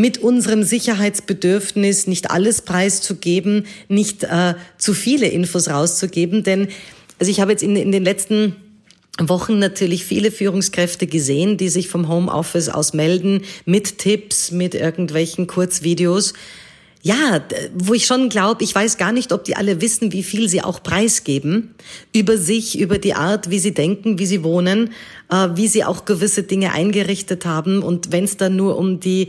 mit 0.00 0.18
unserem 0.18 0.62
Sicherheitsbedürfnis 0.62 2.06
nicht 2.06 2.30
alles 2.30 2.62
preiszugeben, 2.62 3.66
nicht 3.88 4.24
äh, 4.24 4.54
zu 4.78 4.94
viele 4.94 5.28
Infos 5.28 5.68
rauszugeben. 5.68 6.42
Denn 6.42 6.68
also 7.18 7.30
ich 7.30 7.40
habe 7.40 7.52
jetzt 7.52 7.62
in, 7.62 7.76
in 7.76 7.92
den 7.92 8.04
letzten 8.04 8.56
Wochen 9.20 9.58
natürlich 9.58 10.04
viele 10.04 10.30
Führungskräfte 10.30 11.06
gesehen, 11.06 11.56
die 11.56 11.68
sich 11.68 11.88
vom 11.88 12.08
Homeoffice 12.08 12.68
aus 12.68 12.92
melden, 12.92 13.42
mit 13.64 13.98
Tipps, 13.98 14.52
mit 14.52 14.74
irgendwelchen 14.74 15.46
Kurzvideos. 15.46 16.34
Ja, 17.02 17.40
wo 17.74 17.94
ich 17.94 18.06
schon 18.06 18.28
glaube, 18.28 18.64
ich 18.64 18.74
weiß 18.74 18.96
gar 18.96 19.12
nicht, 19.12 19.32
ob 19.32 19.44
die 19.44 19.56
alle 19.56 19.80
wissen, 19.80 20.12
wie 20.12 20.24
viel 20.24 20.48
sie 20.48 20.62
auch 20.62 20.82
preisgeben 20.82 21.74
über 22.12 22.36
sich, 22.36 22.78
über 22.78 22.98
die 22.98 23.14
Art, 23.14 23.50
wie 23.50 23.60
sie 23.60 23.72
denken, 23.72 24.18
wie 24.18 24.26
sie 24.26 24.42
wohnen, 24.42 24.92
äh, 25.30 25.48
wie 25.54 25.68
sie 25.68 25.84
auch 25.84 26.04
gewisse 26.04 26.42
Dinge 26.42 26.72
eingerichtet 26.72 27.46
haben. 27.46 27.82
Und 27.82 28.10
wenn 28.10 28.24
es 28.24 28.36
dann 28.36 28.56
nur 28.56 28.76
um 28.76 28.98
die 28.98 29.28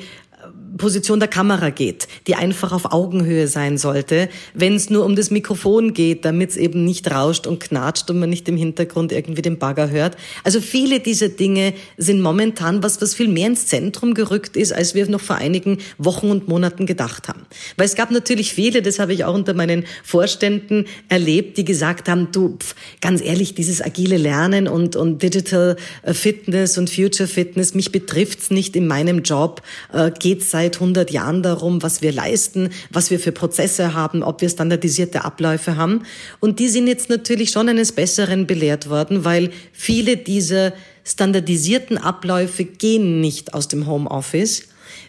Position 0.78 1.20
der 1.20 1.30
Kamera 1.30 1.70
geht, 1.70 2.08
die 2.28 2.36
einfach 2.36 2.72
auf 2.72 2.92
Augenhöhe 2.92 3.48
sein 3.48 3.78
sollte, 3.78 4.30
wenn 4.54 4.76
es 4.76 4.90
nur 4.90 5.06
um 5.06 5.16
das 5.16 5.32
Mikrofon 5.32 5.94
geht, 5.94 6.26
damit 6.26 6.52
es 6.52 6.58
eben 6.58 6.86
nicht 6.86 7.10
rauscht 7.10 7.48
und 7.48 7.60
knatscht 7.60 8.10
und 8.10 8.20
man 8.20 8.30
nicht 8.30 8.48
im 8.48 8.58
Hintergrund 8.58 9.12
irgendwie 9.12 9.42
den 9.42 9.58
Bagger 9.58 9.90
hört. 9.90 10.18
Also 10.44 10.62
viele 10.62 11.00
dieser 11.00 11.30
Dinge 11.30 11.74
sind 11.98 12.22
momentan 12.22 12.84
was, 12.84 13.02
was 13.02 13.16
viel 13.16 13.28
mehr 13.28 13.48
ins 13.48 13.68
Zentrum 13.68 14.14
gerückt 14.14 14.56
ist, 14.56 14.74
als 14.74 14.96
wir 14.96 15.10
noch 15.10 15.22
vor 15.22 15.38
einigen 15.38 15.80
Wochen 15.98 16.30
und 16.30 16.48
Monaten 16.48 16.86
gedacht 16.86 17.28
haben. 17.28 17.42
Weil 17.78 17.86
es 17.86 17.96
gab 17.96 18.12
natürlich 18.12 18.54
viele, 18.54 18.82
das 18.82 19.00
habe 19.00 19.14
ich 19.14 19.26
auch 19.26 19.34
unter 19.34 19.54
meinen 19.54 19.86
Vorständen 20.04 20.86
erlebt, 21.08 21.58
die 21.58 21.66
gesagt 21.66 22.10
haben, 22.10 22.30
du, 22.32 22.58
pf, 22.60 22.76
ganz 23.02 23.22
ehrlich, 23.22 23.56
dieses 23.56 23.82
agile 23.82 24.18
Lernen 24.18 24.68
und, 24.68 24.96
und 24.96 25.24
Digital 25.24 25.78
Fitness 26.06 26.78
und 26.78 26.90
Future 26.90 27.28
Fitness, 27.28 27.74
mich 27.74 27.92
betrifft's 27.92 28.52
nicht 28.52 28.76
in 28.76 28.88
meinem 28.88 29.24
Job, 29.24 29.62
äh, 29.94 30.12
geht's 30.18 30.50
seit 30.60 30.76
100 30.76 31.10
Jahren 31.10 31.42
darum, 31.42 31.82
was 31.82 32.02
wir 32.02 32.12
leisten, 32.12 32.70
was 32.92 33.12
wir 33.12 33.20
für 33.20 33.32
Prozesse 33.32 33.94
haben, 33.94 34.24
ob 34.24 34.42
wir 34.42 34.50
standardisierte 34.50 35.24
Abläufe 35.24 35.78
haben. 35.78 36.04
Und 36.42 36.60
die 36.60 36.68
sind 36.68 36.88
jetzt 36.88 37.10
natürlich 37.10 37.52
schon 37.52 37.70
eines 37.70 37.94
Besseren 37.94 38.46
belehrt 38.46 38.90
worden, 38.90 39.24
weil 39.24 39.52
viele 39.72 40.18
dieser 40.18 40.74
standardisierten 41.06 41.98
Abläufe 41.98 42.66
gehen 42.66 43.22
nicht 43.22 43.54
aus 43.54 43.70
dem 43.70 43.88
Homeoffice. 43.88 44.64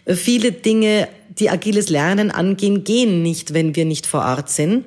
Viele 0.07 0.53
Dinge, 0.53 1.09
die 1.37 1.49
agiles 1.49 1.89
Lernen 1.89 2.31
angehen, 2.31 2.85
gehen 2.85 3.21
nicht, 3.21 3.53
wenn 3.53 3.75
wir 3.75 3.83
nicht 3.83 4.05
vor 4.05 4.21
Ort 4.21 4.49
sind. 4.49 4.85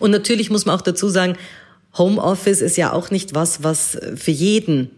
Und 0.00 0.10
natürlich 0.10 0.50
muss 0.50 0.66
man 0.66 0.76
auch 0.76 0.82
dazu 0.82 1.08
sagen, 1.08 1.36
Homeoffice 1.96 2.60
ist 2.60 2.76
ja 2.76 2.92
auch 2.92 3.10
nicht 3.10 3.34
was, 3.34 3.62
was 3.62 3.98
für 4.16 4.30
jeden 4.30 4.90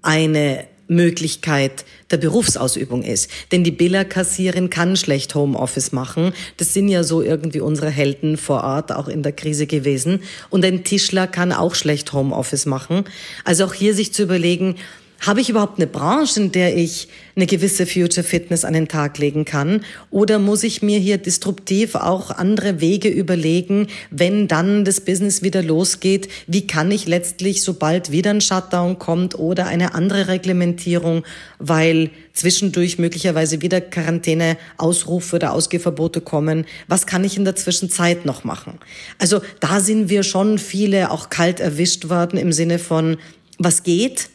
eine 0.00 0.64
Möglichkeit 0.88 1.84
der 2.10 2.16
Berufsausübung 2.18 3.02
ist. 3.02 3.30
Denn 3.52 3.64
die 3.64 3.70
Billerkassierin 3.70 4.70
kann 4.70 4.96
schlecht 4.96 5.34
Homeoffice 5.34 5.92
machen. 5.92 6.32
Das 6.56 6.74
sind 6.74 6.88
ja 6.88 7.02
so 7.02 7.22
irgendwie 7.22 7.60
unsere 7.60 7.90
Helden 7.90 8.36
vor 8.36 8.62
Ort, 8.62 8.92
auch 8.92 9.08
in 9.08 9.22
der 9.22 9.32
Krise 9.32 9.66
gewesen. 9.66 10.20
Und 10.50 10.64
ein 10.64 10.84
Tischler 10.84 11.26
kann 11.26 11.52
auch 11.52 11.74
schlecht 11.74 12.12
Homeoffice 12.12 12.66
machen. 12.66 13.04
Also 13.44 13.64
auch 13.64 13.74
hier 13.74 13.94
sich 13.94 14.12
zu 14.12 14.22
überlegen, 14.22 14.76
habe 15.20 15.40
ich 15.40 15.48
überhaupt 15.48 15.78
eine 15.78 15.86
Branche, 15.86 16.40
in 16.40 16.52
der 16.52 16.76
ich 16.76 17.08
eine 17.36 17.46
gewisse 17.46 17.86
Future 17.86 18.24
Fitness 18.24 18.64
an 18.64 18.74
den 18.74 18.88
Tag 18.88 19.18
legen 19.18 19.44
kann? 19.44 19.82
Oder 20.10 20.38
muss 20.38 20.62
ich 20.62 20.82
mir 20.82 20.98
hier 20.98 21.18
disruptiv 21.18 21.94
auch 21.94 22.30
andere 22.30 22.80
Wege 22.80 23.08
überlegen, 23.08 23.88
wenn 24.10 24.48
dann 24.48 24.84
das 24.84 25.00
Business 25.00 25.42
wieder 25.42 25.62
losgeht? 25.62 26.28
Wie 26.46 26.66
kann 26.66 26.90
ich 26.90 27.06
letztlich, 27.06 27.62
sobald 27.62 28.12
wieder 28.12 28.30
ein 28.30 28.40
Shutdown 28.40 28.98
kommt 28.98 29.38
oder 29.38 29.66
eine 29.66 29.94
andere 29.94 30.28
Reglementierung, 30.28 31.24
weil 31.58 32.10
zwischendurch 32.32 32.98
möglicherweise 32.98 33.62
wieder 33.62 33.80
Quarantäne-Ausrufe 33.80 35.36
oder 35.36 35.52
Ausgehverbote 35.52 36.20
kommen, 36.20 36.66
was 36.88 37.06
kann 37.06 37.24
ich 37.24 37.36
in 37.36 37.44
der 37.44 37.56
Zwischenzeit 37.56 38.26
noch 38.26 38.44
machen? 38.44 38.78
Also 39.18 39.40
da 39.60 39.80
sind 39.80 40.10
wir 40.10 40.22
schon 40.22 40.58
viele 40.58 41.10
auch 41.10 41.30
kalt 41.30 41.60
erwischt 41.60 42.08
worden 42.08 42.38
im 42.38 42.52
Sinne 42.52 42.78
von, 42.78 43.16
was 43.58 43.82
geht? 43.82 44.28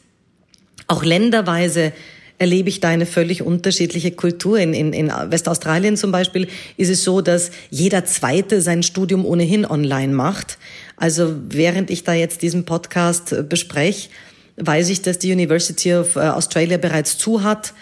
Auch 0.92 1.06
länderweise 1.06 1.94
erlebe 2.38 2.68
ich 2.68 2.82
da 2.82 2.90
eine 2.90 3.06
völlig 3.06 3.44
unterschiedliche 3.44 4.12
Kultur. 4.12 4.60
In, 4.60 4.74
in, 4.74 4.92
in 4.92 5.08
Westaustralien 5.08 5.96
zum 5.96 6.12
Beispiel 6.12 6.50
ist 6.76 6.90
es 6.90 7.06
so, 7.06 7.22
dass 7.22 7.52
jeder 7.70 8.04
Zweite 8.04 8.62
sein 8.62 8.84
Studium 8.84 9.26
ohnehin 9.26 9.66
online 9.66 10.14
macht. 10.14 10.58
Also 10.98 11.34
während 11.48 11.92
ich 11.92 12.04
da 12.04 12.12
jetzt 12.12 12.42
diesen 12.42 12.66
Podcast 12.66 13.32
äh, 13.32 13.42
bespreche, 13.42 14.10
weiß 14.58 14.90
ich, 14.90 15.02
dass 15.02 15.18
die 15.18 15.32
University 15.32 15.94
of 15.94 16.18
äh, 16.18 16.28
Australia 16.28 16.76
bereits 16.76 17.18
zu 17.18 17.42
hat. 17.42 17.74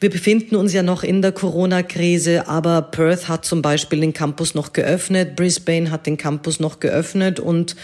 Wir 0.00 0.10
befinden 0.10 0.56
uns 0.56 0.72
ja 0.72 0.82
noch 0.82 1.04
in 1.04 1.22
der 1.22 1.30
Corona-Krise, 1.30 2.48
aber 2.48 2.82
Perth 2.82 3.28
hat 3.28 3.44
zum 3.44 3.62
Beispiel 3.62 4.00
den 4.00 4.14
Campus 4.14 4.56
noch 4.56 4.72
geöffnet, 4.72 5.36
Brisbane 5.36 5.92
hat 5.92 6.06
den 6.06 6.16
Campus 6.16 6.58
noch 6.58 6.80
geöffnet 6.80 7.38
und 7.38 7.76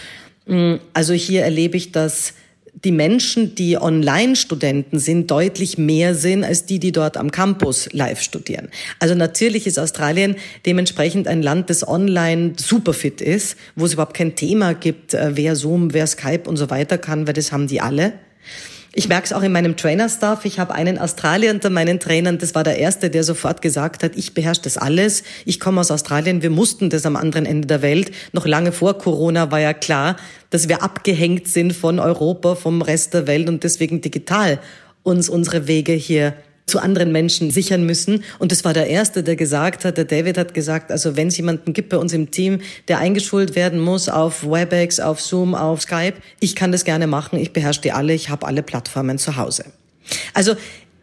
mm, 0.47 0.73
also 0.93 1.13
hier 1.13 1.43
erlebe 1.43 1.77
ich, 1.77 1.93
dass 1.93 2.33
die 2.73 2.91
Menschen, 2.91 3.55
die 3.55 3.77
Online-Studenten 3.77 4.99
sind, 4.99 5.29
deutlich 5.31 5.77
mehr 5.77 6.15
sind 6.15 6.43
als 6.43 6.65
die, 6.65 6.79
die 6.79 6.91
dort 6.91 7.17
am 7.17 7.31
Campus 7.31 7.91
live 7.91 8.21
studieren. 8.21 8.69
Also 8.99 9.15
natürlich 9.15 9.67
ist 9.67 9.77
Australien 9.77 10.35
dementsprechend 10.65 11.27
ein 11.27 11.41
Land, 11.41 11.69
das 11.69 11.87
online 11.87 12.53
superfit 12.57 13.21
ist, 13.21 13.57
wo 13.75 13.85
es 13.85 13.93
überhaupt 13.93 14.15
kein 14.15 14.35
Thema 14.35 14.73
gibt, 14.73 15.13
äh, 15.13 15.31
wer 15.35 15.55
Zoom, 15.55 15.93
wer 15.93 16.07
Skype 16.07 16.47
und 16.47 16.57
so 16.57 16.69
weiter 16.69 16.97
kann, 16.97 17.27
weil 17.27 17.33
das 17.33 17.51
haben 17.51 17.67
die 17.67 17.81
alle. 17.81 18.13
Ich 18.91 19.07
merke 19.07 19.25
es 19.25 19.33
auch 19.33 19.43
in 19.43 19.51
meinem 19.51 19.77
Trainerstaff. 19.77 20.45
Ich 20.45 20.59
habe 20.59 20.73
einen 20.73 20.97
Australier 20.97 21.51
unter 21.51 21.69
meinen 21.69 21.99
Trainern. 21.99 22.39
Das 22.39 22.55
war 22.55 22.63
der 22.63 22.79
erste, 22.79 23.11
der 23.11 23.23
sofort 23.23 23.61
gesagt 23.61 24.03
hat, 24.03 24.15
ich 24.15 24.33
beherrsche 24.33 24.63
das 24.63 24.77
alles. 24.77 25.23
Ich 25.45 25.59
komme 25.59 25.79
aus 25.79 25.91
Australien. 25.91 26.41
Wir 26.41 26.49
mussten 26.49 26.89
das 26.89 27.05
am 27.05 27.15
anderen 27.15 27.45
Ende 27.45 27.67
der 27.67 27.83
Welt. 27.83 28.11
Noch 28.31 28.47
lange 28.47 28.71
vor 28.71 28.97
Corona 28.97 29.51
war 29.51 29.59
ja 29.59 29.73
klar, 29.73 30.15
dass 30.49 30.69
wir 30.69 30.81
abgehängt 30.81 31.47
sind 31.47 31.73
von 31.73 31.99
Europa, 31.99 32.55
vom 32.55 32.81
Rest 32.81 33.13
der 33.13 33.27
Welt 33.27 33.47
und 33.47 33.63
deswegen 33.63 34.01
digital 34.01 34.59
uns 35.03 35.29
unsere 35.29 35.67
Wege 35.67 35.93
hier 35.93 36.33
zu 36.69 36.79
anderen 36.79 37.11
Menschen 37.11 37.51
sichern 37.51 37.85
müssen. 37.85 38.23
Und 38.39 38.51
das 38.51 38.63
war 38.63 38.73
der 38.73 38.87
Erste, 38.87 39.23
der 39.23 39.35
gesagt 39.35 39.85
hat, 39.85 39.97
der 39.97 40.05
David 40.05 40.37
hat 40.37 40.53
gesagt, 40.53 40.91
also 40.91 41.17
wenn 41.17 41.27
es 41.27 41.37
jemanden 41.37 41.73
gibt 41.73 41.89
bei 41.89 41.97
uns 41.97 42.13
im 42.13 42.31
Team, 42.31 42.61
der 42.87 42.99
eingeschult 42.99 43.55
werden 43.55 43.79
muss 43.79 44.07
auf 44.07 44.43
WebEx, 44.43 44.99
auf 44.99 45.21
Zoom, 45.21 45.55
auf 45.55 45.81
Skype, 45.81 46.15
ich 46.39 46.55
kann 46.55 46.71
das 46.71 46.85
gerne 46.85 47.07
machen, 47.07 47.39
ich 47.39 47.51
beherrsche 47.51 47.81
die 47.81 47.91
alle, 47.91 48.13
ich 48.13 48.29
habe 48.29 48.47
alle 48.47 48.63
Plattformen 48.63 49.17
zu 49.17 49.35
Hause. 49.35 49.65
Also 50.33 50.55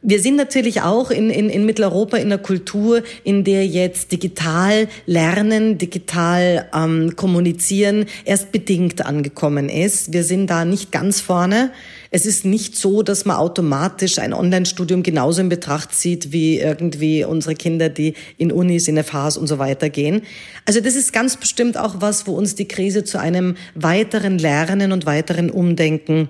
wir 0.09 0.21
sind 0.21 0.37
natürlich 0.37 0.83
auch 0.83 1.11
in, 1.11 1.31
in, 1.31 1.51
in 1.51 1.67
Mitteleuropa 1.67 2.17
in 2.17 2.27
einer 2.27 2.39
Kultur, 2.39 3.03
in 3.25 3.43
der 3.43 3.67
jetzt 3.67 4.13
digital 4.13 4.87
lernen, 5.05 5.79
digital 5.79 6.71
ähm, 6.73 7.17
kommunizieren 7.17 8.07
erst 8.25 8.53
bedingt 8.53 9.05
angekommen 9.05 9.69
ist. 9.69 10.13
Wir 10.13 10.23
sind 10.23 10.47
da 10.49 10.65
nicht 10.65 10.93
ganz 10.93 11.21
vorne. 11.21 11.73
Es 12.13 12.25
ist 12.25 12.45
nicht 12.45 12.77
so, 12.77 13.03
dass 13.03 13.25
man 13.25 13.37
automatisch 13.37 14.21
ein 14.21 14.33
Online-Studium 14.33 15.03
genauso 15.03 15.41
in 15.41 15.49
Betracht 15.49 15.93
zieht 15.93 16.31
wie 16.31 16.61
irgendwie 16.61 17.25
unsere 17.25 17.57
Kinder, 17.57 17.89
die 17.89 18.15
in 18.39 18.53
Unis, 18.53 18.87
in 18.87 19.03
FHs 19.03 19.37
und 19.37 19.49
so 19.49 19.59
weiter 19.59 19.91
gehen. 19.91 20.23
Also 20.67 20.79
das 20.79 20.95
ist 20.95 21.13
ganz 21.13 21.37
bestimmt 21.37 21.77
auch 21.77 21.97
was, 21.99 22.29
wo 22.29 22.35
uns 22.35 22.55
die 22.55 22.69
Krise 22.69 23.03
zu 23.03 23.19
einem 23.19 23.57
weiteren 23.75 24.39
Lernen 24.39 24.93
und 24.93 25.05
weiteren 25.05 25.51
Umdenken 25.51 26.29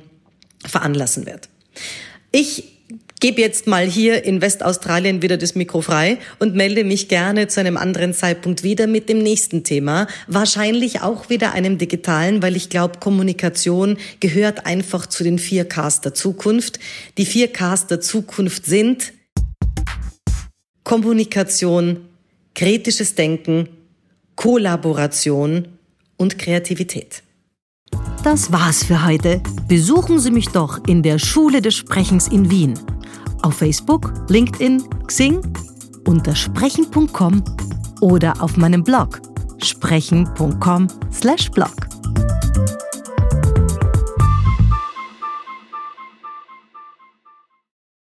veranlassen 0.65 1.27
wird. 1.27 1.51
Ich 2.33 2.76
gebe 3.21 3.41
jetzt 3.41 3.67
mal 3.67 3.87
hier 3.87 4.25
in 4.25 4.41
Westaustralien 4.41 5.23
wieder 5.23 5.37
das 5.37 5.55
Mikro 5.55 5.81
frei 5.81 6.19
und 6.39 6.55
melde 6.55 6.85
mich 6.85 7.09
gerne 7.09 7.49
zu 7.49 7.61
einem 7.61 7.77
anderen 7.77 8.15
Zeitpunkt 8.15 8.63
wieder 8.63 8.87
mit 8.87 9.09
dem 9.09 9.19
nächsten 9.19 9.65
Thema. 9.65 10.07
Wahrscheinlich 10.27 11.01
auch 11.01 11.31
wieder 11.31 11.53
einem 11.53 11.79
digitalen, 11.79 12.43
weil 12.43 12.57
ich 12.57 12.69
glaube, 12.69 12.99
Kommunikation 13.01 13.97
gehört 14.21 14.67
einfach 14.67 15.07
zu 15.07 15.25
den 15.25 15.39
vier 15.39 15.67
Ks 15.67 16.03
der 16.03 16.15
Zukunft. 16.15 16.79
Die 17.17 17.27
vier 17.27 17.53
Ks 17.53 17.87
der 17.87 18.01
Zukunft 18.01 18.67
sind 18.67 19.13
Kommunikation, 20.85 22.07
kritisches 22.55 23.15
Denken, 23.15 23.69
Kollaboration 24.37 25.69
und 26.17 26.39
Kreativität. 26.39 27.23
Das 28.27 28.51
war's 28.51 28.83
für 28.83 29.07
heute. 29.07 29.41
Besuchen 29.69 30.19
Sie 30.19 30.33
mich 30.33 30.49
doch 30.49 30.81
in 30.89 31.05
der 31.05 31.21
Schule 31.21 31.63
des 31.63 31.77
Sprechens 31.77 32.27
in 32.27 32.51
Wien 32.51 32.75
auf 33.43 33.59
Facebook, 33.59 34.13
LinkedIn, 34.29 34.83
Xing, 35.07 35.41
unter 36.09 36.35
sprechen.com 36.35 37.45
oder 38.01 38.43
auf 38.43 38.57
meinem 38.57 38.83
Blog 38.83 39.21
sprechen.com/blog. 39.63 41.86